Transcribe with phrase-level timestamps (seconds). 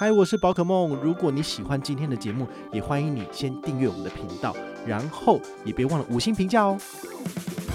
[0.00, 0.96] 嗨，我是宝可梦。
[1.02, 6.78] 如果你喜欢今天的节目，也欢迎你先订阅我们的频道，然后也别忘了五星评价哦。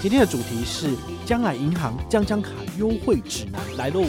[0.00, 2.50] 今天的主题是将来银行将将卡
[2.80, 4.02] 优惠指南来喽。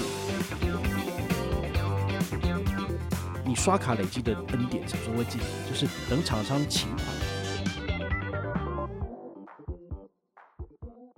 [3.46, 5.46] 你刷卡累积的恩典什么时候会记得？
[5.70, 7.06] 就是等厂商请款。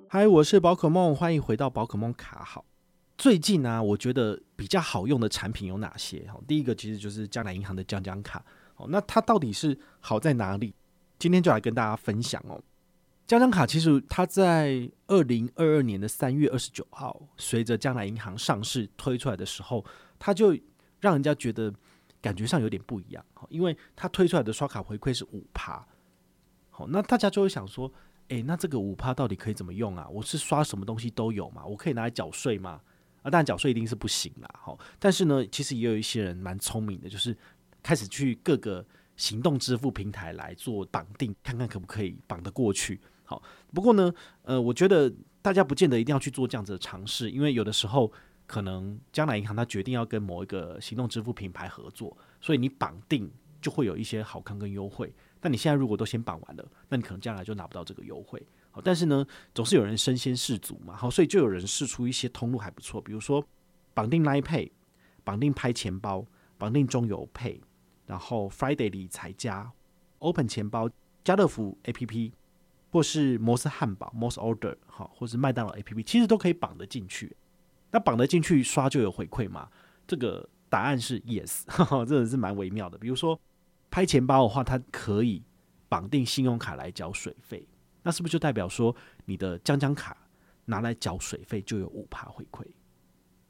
[0.09, 2.66] 嗨，我是宝可梦，欢迎回到宝可梦卡好。
[3.20, 6.26] 最近呢、我觉得比较好用的产品有哪些？
[6.32, 8.44] 哈，第一个其实就是将来银行的将将卡。
[8.78, 10.73] 哦，那它到底是好在哪里？
[11.20, 12.64] 今天就来跟大家分享哦。
[13.28, 19.84] 将将卡其实它在二零二二年的三月二十九号，随着将来银行上市推出来的时候，
[20.17, 20.58] 它就
[21.02, 21.73] 让人家觉得
[22.22, 23.23] 感觉上有点不一样。
[23.50, 25.86] 因为它推出来的刷卡回馈是五趴。
[26.70, 27.92] 好，那大家就会想说，
[28.30, 30.08] 诶，那这个五趴到底可以怎么用啊？
[30.09, 31.66] 我是刷什么东西都有嘛？
[31.66, 32.80] 我可以拿来缴税吗？
[33.22, 37.36] 啊，当然缴税一定是不行啦，好，但是呢，其实也有一些人蛮聪明的，就是
[37.84, 43.00] 开始去各个行动支付平台来做绑定，看看可不可以绑得过去。
[43.25, 43.42] 好，
[43.73, 48.12] 不过呢，呃，我觉得大家不见得一定要去做这样子的尝试，因为有的时候
[48.47, 53.30] 可能将来银行它决定要跟某一个行动支付品牌合作，所以你绑定
[53.62, 55.14] 就会有一些好康跟优惠。
[55.40, 58.42] 但你现在如果都先绑完了，那你可能将来就拿不到这个优惠。
[58.84, 63.45] 但是呢，总是有人身先士卒嘛，好，所以就有人试出一些通路还不错，比如说
[63.94, 64.72] 绑定 Line Pay、
[65.23, 66.25] 绑定拍钱包、
[66.58, 67.59] 绑定中油 Pay，
[68.06, 69.72] 然后 Friday 理财家、
[70.20, 70.90] Open 钱包、
[71.23, 72.31] 家乐福 APP，
[72.92, 77.36] 或是摩斯汉堡 Moss Order，好，或是麦当劳 APP，其实都可以绑得进去。
[77.91, 79.68] 那绑得进去刷就有回馈嘛？
[80.07, 82.97] 这个答案是 Yes，呵 呵，真的是蛮微妙的。
[82.97, 83.40] 比如说
[83.91, 85.44] 拍钱包的话，它可以
[85.90, 87.68] 绑定信用卡来缴水费。
[88.09, 90.18] 那是不是就代表说你的将将卡
[90.66, 92.66] 拿来缴水费就有五趴回馈？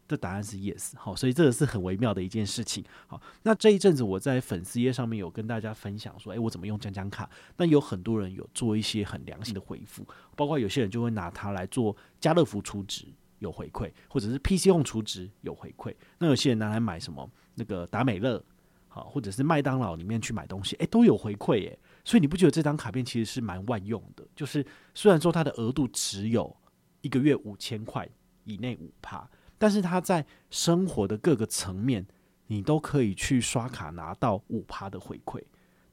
[0.06, 2.84] 这答案是 yes，好，所以这个是很微妙的一件事情。
[3.08, 7.30] 好，那这一阵子我在粉丝页上面有跟大家分享说，诶，我怎么用将将卡？
[7.56, 10.06] 那有很多人有做一些很良心的回复，
[10.36, 13.06] 包括有些人就会拿它来做家乐福储值
[13.38, 15.96] 有回馈，或者是 PC 用储值有回馈。
[16.18, 18.44] 那有些人拿来买什么那个达美乐，
[18.90, 21.80] 好，或者是麦当劳里面去买东西，诶，都有回馈耶。
[22.04, 24.28] 所以你不觉得这张卡片其实是蛮万用的？
[24.36, 26.56] 就是虽然说它的额度只有
[27.02, 28.08] 一个月五千块
[28.46, 32.06] 以内五趴，但是它在生活的各个层面，
[32.48, 35.44] 你都可以去刷卡拿到五趴的回馈，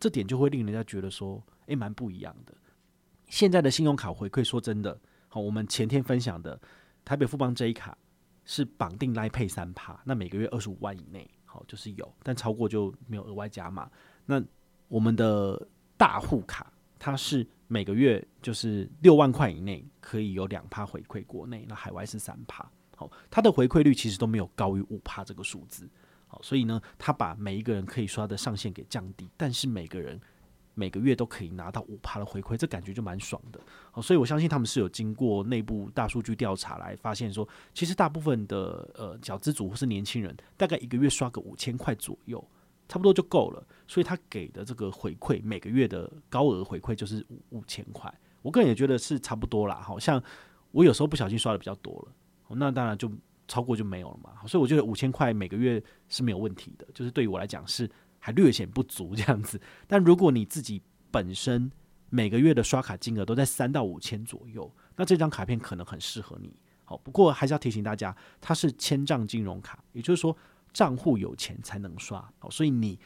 [0.00, 2.54] 这点就会令人家觉得说，诶，蛮不一样的。
[3.28, 6.58] 现在的信用卡回馈，说真的，好，我们前天分享的
[7.04, 7.98] 台北富邦 J 卡
[8.44, 13.90] 是绑定来配三趴，那每个月二十五万以内，好，就是有，但超过就没有额外加码。
[14.24, 14.42] 那
[14.88, 15.60] 我们的
[15.96, 22.68] 大户卡，它是每个月就是六万块以内可以有两趴回馈国内，那海外是三趴。
[22.96, 25.88] 好，它的回馈率其实都没有高于五趴这个数字。
[26.28, 30.20] 好，所以呢，它把每一个人可以刷的上限给降低，但是每个人
[30.74, 33.60] 每个月都可以拿到五趴的回馈，这感觉就蛮爽的。
[33.90, 42.42] 好，所以我相信他们是有经过内部大数据调查来发现说，其实大部分的呃小资族或是年轻人，大概一个月刷个五千块左右。
[42.88, 48.12] 差不多就够了，所以他给的这个回馈，每个月的高额回馈就是五五千块。
[48.42, 50.22] 我个人也觉得是差不多啦，好像
[50.70, 53.10] 我有时候不小心刷的比较多了，那当然就
[53.48, 54.46] 超过就没有了嘛。
[54.46, 59.60] 所以我觉得五千块每个月是没有问题的，就是对于我来讲是还略显不足这样子。
[59.88, 60.80] 但如果你自己
[61.10, 61.68] 本身
[62.08, 66.54] 每个月的刷卡金额都在三到五千左右，那这张卡片可能很适合你。
[66.84, 70.36] 好，不过还是要提醒大家，它是千账金融卡，也就是说。
[70.76, 73.00] 账户有钱才能刷，好所以你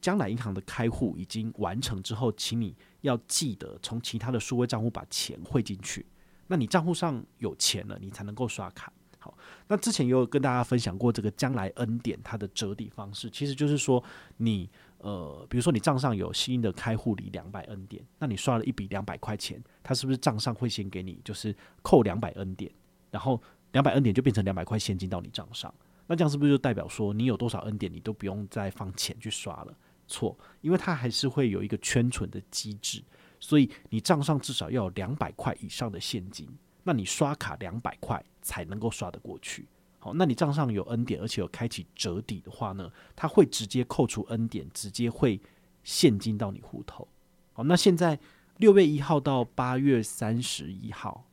[0.00, 6.06] 将来银行的开户已经完成之后，请你要记得从其他的数位账户把钱汇进去。
[6.46, 8.90] 那你账户上有钱了，你才能够刷卡。
[9.18, 9.36] 好，
[9.68, 14.02] 那之前也有跟大家分享过这个将来恩典它的折抵方式，其实就是说
[14.38, 22.72] 你呃，比如说你账上有新的开户礼两百恩典，那你刷了一笔两百块钱，它是不是账上会先给你就是扣两百恩典，
[23.10, 23.38] 然后
[23.72, 25.72] 两百恩典就变成两百块现金到你账上？
[26.06, 29.74] 那这样是不是就代表说，你有多少恩典，你都不用再放钱去刷了？
[30.08, 33.02] 错，因为它还是会有一个圈存的机制，
[33.40, 36.48] 所以你账上至少要有两百块以上的现金，
[36.82, 39.66] 那你刷卡两百块才能够刷得过去。
[39.98, 45.40] 好，那你账上有 N 点，而且有开启折抵的话呢，它会直接扣除 N 点，直接会
[45.84, 47.06] 现金到你户头。
[47.52, 48.18] 好，那现在
[48.58, 51.24] 六月一号到八月三十一号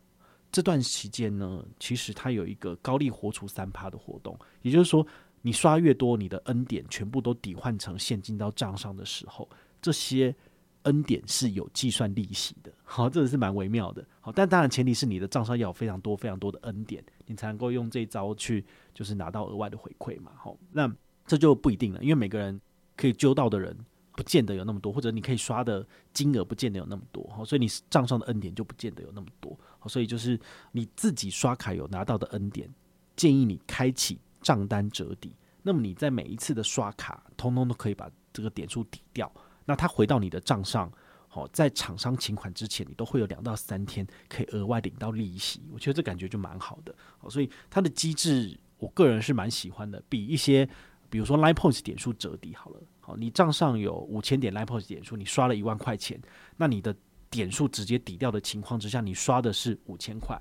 [0.51, 5.06] 这段期间呢，其实它有一个高利活出三趴的活动，也就是说，
[5.42, 9.48] 你刷越多，你的 N 点全部都抵换成现金到账上的时候，
[9.81, 10.36] 这些
[10.84, 12.72] N 点是有计算利息的。
[12.84, 14.04] 好，这个是蛮微妙的。
[14.22, 17.04] 好，但当然前提是你的账上要有非常多非常多的 N 点。
[17.28, 20.31] 你才能够用这一招去，就是拿到额外的回馈嘛。
[20.36, 20.92] 好，那
[21.28, 22.60] 这就不一定了，因为每个人
[22.98, 23.78] 可以揪到的人
[24.19, 27.25] 不见得有那么多，或者你可以刷的金额不见得有那么多。
[27.30, 29.57] 好，所以你账上的 N 点就不见得有那么多。
[29.88, 30.38] 所以就是
[30.74, 32.69] 你自己刷卡有拿到的 N 点，
[33.16, 35.33] 建议你开启账单折抵。
[35.63, 39.31] 那么你在每一次的刷卡，通通都可以把这个点数抵掉。
[39.63, 40.92] 那它回到你的账上。
[41.30, 46.94] 好，在厂商请款之前，你都会有两到三天可以额外领到利息，我觉得这感觉就蛮好的。
[47.19, 50.68] 好，所以它的机制，我个人是蛮喜欢的，比一些
[51.10, 52.81] 比如说 Line Points 点数折抵好了。
[53.18, 56.20] 你账上有五千点 Lipos 点数，你刷了一万块钱，
[56.58, 56.96] 那你的
[57.30, 60.40] 点数直接抵掉的情况之下，你刷的是五千块，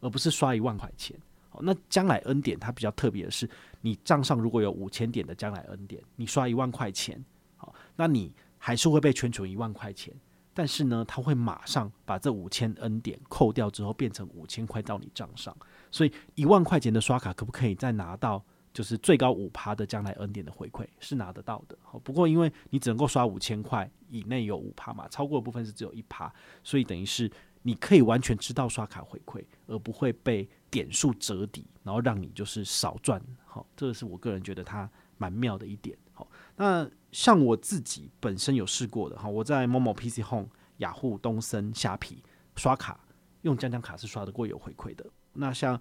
[0.00, 1.16] 而不是刷一万块钱。
[1.48, 3.48] 好，那将来 N 点它比较特别的是，
[3.80, 7.24] 你账上如果有五千点的将来 N 点，你刷一万块钱，
[7.56, 10.14] 好，那你还是会被圈存一万块钱。
[10.52, 15.54] 但是呢，他会马上把这五千 N 点扣掉之后，变成五千块到你账上。
[15.90, 18.42] 所以一万块钱的刷卡可不可以再拿到，
[18.76, 21.78] 就是最高五趴的将来 N 点的回馈，是拿得到的。
[22.04, 26.30] 不过因为你只能够刷五千块以内有五趴嘛，超过的部分是只有一趴，
[26.62, 27.30] 所以等于是
[27.62, 33.18] 你可以完全知道刷卡回馈，而不会被点数折抵，然后让你就是少赚。
[33.46, 35.96] 好，这个是我个人觉得它蛮妙的一点。
[36.12, 36.86] 好，那。
[37.12, 42.22] 像我自己本身有试过的哈，我在某某 PC Home、雅虎、东森、虾皮
[42.56, 43.00] 刷卡，
[43.40, 45.06] 用将将卡是刷得过有回馈的。
[45.32, 45.80] 那像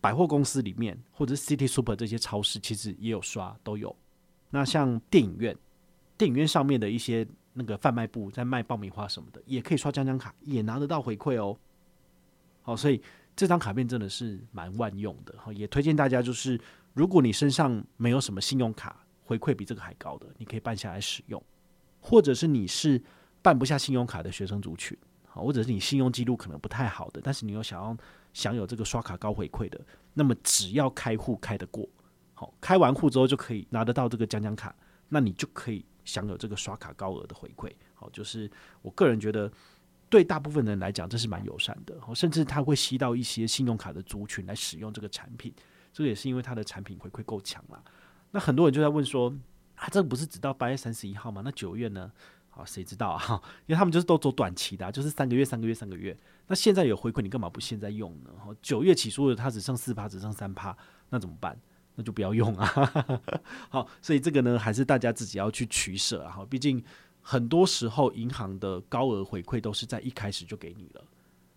[0.00, 3.94] 百货公司里面或者 City Super 这些超市，其实也有刷，都有。
[4.50, 5.56] 那像电影院，
[6.16, 11.56] 电影院上面的一些那个贩卖部在卖爆米花什么的，也可以刷将将卡，也拿得到回馈哦。
[12.62, 13.00] 好，所以
[13.36, 16.60] 这张卡片真的是蛮万用的哈，也推荐大家就是，
[16.94, 19.04] 如果你身上没有什么信用卡。
[19.22, 21.40] 回馈比这个还高的，你可以办下来使用，
[22.00, 23.00] 或者是你是
[23.40, 24.98] 办不下信用卡的学生族群，
[25.34, 27.96] 或者是你信用记录可能不太好的，但是你又想要
[28.32, 29.80] 享有这个刷卡高回馈的，
[30.14, 31.88] 那么只要开户开得过，
[32.34, 34.74] 好，开完户之后就可以拿得到这个将将卡，
[35.08, 38.50] 那你就可以享有这个刷卡高额的回馈，好，就是
[38.82, 39.50] 我个人觉得
[40.08, 45.54] 对大部分人来讲这是蛮友善的，甚至他会吸到一些信用卡的族群来使用这个产品，
[45.92, 47.82] 这个也是因为它的产品回馈够强啦。
[48.32, 49.32] 那很多人就在问说，
[49.76, 51.42] 啊，这不是只到八月三十一号吗？
[51.44, 52.10] 那九月呢？
[52.60, 53.40] 好，谁知道啊？
[53.66, 56.14] 因为他们就是都走短期的，就是三个月、三个月、三个月。
[56.46, 58.30] 那现在有回馈，你干嘛不现在用呢？
[58.60, 60.76] 九月起诉的，它只剩四趴，只剩三趴，
[61.08, 61.58] 那怎么办？
[61.94, 62.66] 那就不要用啊。
[63.70, 66.46] 好，所以这个呢，还是大家自己要去取舍啊。
[66.50, 66.84] 毕竟
[67.22, 71.04] 很多时候银行的高额回馈都是在一开始就给你了，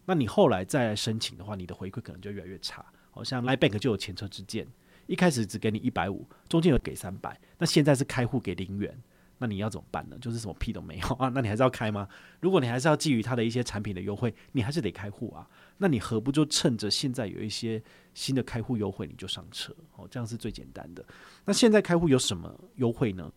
[0.06, 2.86] 那你后来再申请的话，你的回馈可能就越来越差。
[3.12, 4.66] 好像 Line Bank 就有前车之鉴。
[5.06, 8.98] 一开始只给你一百五，中间有给三百，那现在是开户给零元，
[9.40, 10.18] 那你要怎么办呢？
[10.20, 11.30] 就是什么屁都没有啊？
[11.36, 12.08] 那你还是要开吗？
[12.40, 15.48] 如果你还是要觊觎他的一些产品的优惠，你还是得开户啊。
[15.78, 17.82] 那你何不就趁着现在有一些
[18.14, 20.08] 新的开户优惠，你就上车哦？
[20.10, 21.04] 这样是最简单的。
[21.46, 23.32] 那现在开户有什么优惠呢？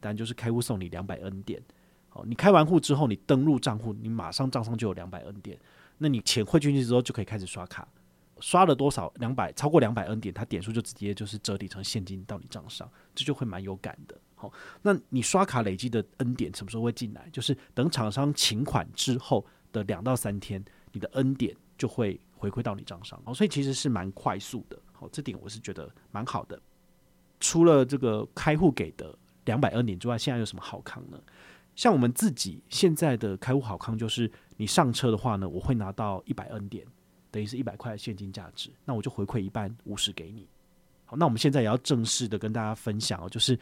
[0.00, 1.62] 当然就是开户送你两百 N 点。
[2.10, 5.58] 好，你开完户之后，你登录账户，你马上账上就有两百 N 点。
[5.98, 7.88] 那你钱汇进去之后，就可以开始刷卡。
[8.40, 14.14] 刷了多少两百超过两百 N 点，它点数就直接就是折抵成现金到你账上，这就会蛮有感的。
[14.82, 17.28] 那你刷卡累积的 N 点什么时候会进来？
[17.32, 23.20] 就是等厂商请款之后的两到三天，你的 N 点就会回馈到你账上。
[23.24, 24.78] 好，所以其实是蛮快速的。
[24.92, 26.60] 好，这点我是觉得蛮好的。
[27.40, 31.20] 除了这个开户给的两百 N 点之外，现在有什么好康呢？
[31.74, 36.86] 像我们自己现在的开户好康，就是你上车的话呢，我会拿到一百 N 点。
[37.30, 40.46] 等于是一百块现金价值，那我就回馈一半五十给你。
[41.04, 43.58] 好，那我们现在也要正式的跟大家分享哦，就是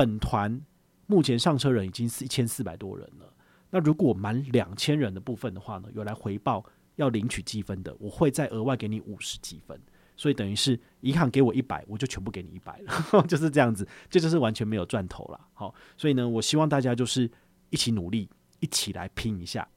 [0.00, 0.58] 本团
[1.04, 3.30] 目前上车人已经是一千四百多人了。
[3.68, 6.64] 那如果满两千人的部分的话呢，有来回报
[6.96, 9.78] 要领取积分的，我会再额外给你五十积分。
[10.16, 15.38] 所以等于是银行给我一百，我就全部给你一百了， 就是这样子，这就是完全没有赚头了。
[15.52, 17.30] 好，所以呢，我希望大家就是
[17.68, 18.26] 一起努力，
[18.60, 19.68] 一起来拼一下。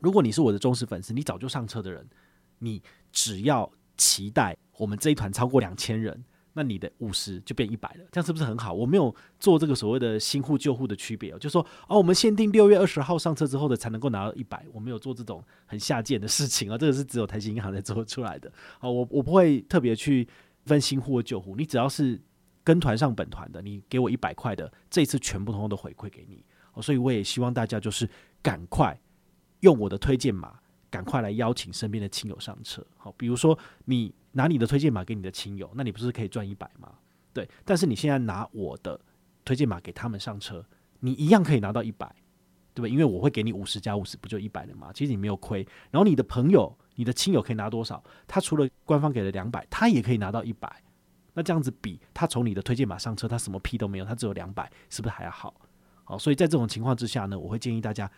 [0.00, 2.04] 如果你是我的忠实粉丝，你早就上车的人。
[2.58, 8.72] 你只要期待我们这一团超过两千人，那你的五十就变一百了，这样是不是很好？
[8.72, 18.52] 我没有做这个所谓的新户旧户的区别哦，就说哦，我们限定六月二十号上车之后的才能够拿到一百，我没有做这种很下贱的事情啊，这个是只有台新银行才做出来的。
[18.80, 20.28] 哦，我我不会特别去
[20.66, 22.20] 分新户和旧户，你只要是
[22.62, 26.44] 跟团上本团的，你给我一百块的，这次全部通通都回馈给你。
[26.80, 28.08] 所以我也希望大家就是
[28.42, 28.98] 赶快
[29.60, 30.58] 用我的推荐码，
[30.90, 32.86] 赶快来邀请身边的亲友上车。
[32.96, 36.92] 好，比如说你拿你的推荐码给你的亲友，那你不是可以赚一百吗？
[37.32, 39.00] 对，但是你现在拿我的
[39.44, 40.64] 推荐码给他们上车，
[41.00, 42.14] 你一样可以拿到一百，
[42.74, 42.88] 对吧？
[42.88, 44.90] 因为我会给你五十加五十，不就一百了吗？
[44.92, 45.66] 其实你没有亏。
[45.90, 48.02] 然后你的朋友、你的亲友可以拿多少？
[48.26, 50.82] 他除了官方给了两百，他也可以拿到一百。
[51.34, 55.54] 那这样子比他从你的推荐码上车，他什么屁都没有，他只有两百，是不是还要好？
[56.04, 58.10] 好，所以在这种情况之下呢，我会建议大家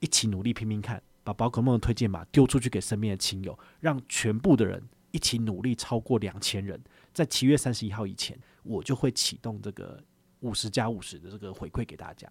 [0.00, 6.80] 一起努力拼拼看，把宝可梦的推荐码丢出去给身边的亲友，让全部的人一起努力超过两千人，
[7.12, 10.02] 在七月三十一号以前，我就会启动这个
[10.40, 12.30] 五十加五十的这个回馈给大家。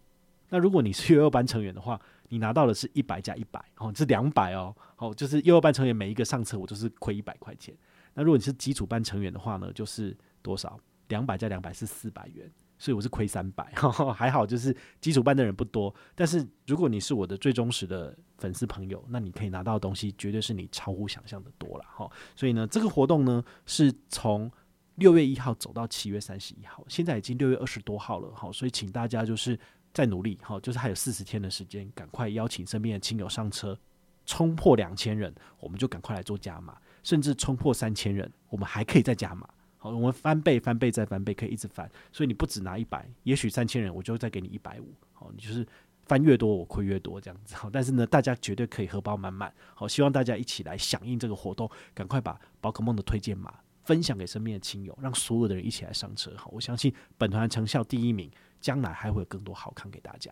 [0.50, 7.75] 那如果你是幼儿班成员的话，你拿到的是一百加一百，哦，是两百哦，好，就是幼儿班成员每一个上车，我都是亏一百块钱。
[8.13, 10.79] 那如果你是基础班成员的话呢，就是多少？
[11.10, 12.50] 两百加两百是四百元。
[12.77, 13.72] 所以我是亏三百，
[14.15, 15.93] 还好，就是基础班的人不多。
[16.13, 22.10] 但是如果你是我的最忠实的粉丝朋友，那你可以拿到的东西绝对是你超乎想象的多了哈。
[22.36, 24.51] 所以呢，这个活动呢是从
[24.96, 28.51] 六月一号走到七月三十一号，现在已经六月二十多号了哈。
[28.51, 29.60] 所以请大家就是
[29.93, 33.77] 再努力哈，就是还有四十天的时间，赶快邀请身边的亲友上车，
[34.25, 39.50] 冲破两千人，我们就赶快来做加码，甚至冲破三千人，我们还可以再加码。
[39.89, 41.89] 我们翻倍、翻倍再翻倍，可以一直翻。
[42.12, 44.94] 所以你不只拿一百，也许三千人，我就再给你一百五。
[45.13, 45.65] 好，你就是
[46.06, 47.56] 翻越多，我亏越多这样子。
[47.56, 49.53] 好，但是呢，大家绝对可以荷包满满。
[49.74, 53.53] 好，希望大家一起来响应这个活动，赶快把宝可梦的推荐码
[53.84, 56.32] 分享给身边的亲友，让所有的人一起来上车。
[56.38, 60.32] 好，我相信本团成效第一名，将来还会有更多好看给大家。